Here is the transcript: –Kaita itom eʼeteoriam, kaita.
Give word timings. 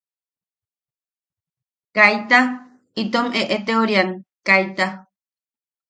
–Kaita 1.93 2.39
itom 3.01 3.27
eʼeteoriam, 3.41 4.09
kaita. 4.47 4.85